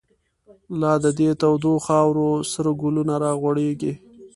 لا 0.79 0.93
د 1.03 1.05
دی 1.17 1.29
تودو 1.41 1.73
خاورو، 1.85 2.29
سره 2.53 2.69
گلونه 2.81 3.15
را 3.23 3.31
غوړیږی 3.41 3.93